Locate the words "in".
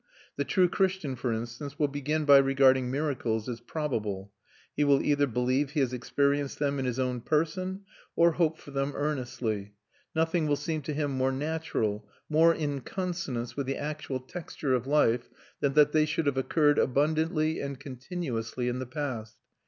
6.79-6.85, 12.51-12.79, 18.69-18.79